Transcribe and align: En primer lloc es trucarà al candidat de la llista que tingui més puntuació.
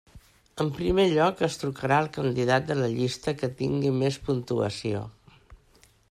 En 0.63 0.69
primer 0.77 1.03
lloc 1.09 1.41
es 1.47 1.57
trucarà 1.63 1.99
al 2.03 2.09
candidat 2.15 2.65
de 2.71 2.77
la 2.79 2.89
llista 2.93 3.33
que 3.41 3.51
tingui 3.59 3.91
més 4.01 4.17
puntuació. 4.31 5.03